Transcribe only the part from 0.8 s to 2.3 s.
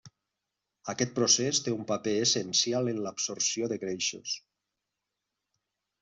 Aquest procés té un paper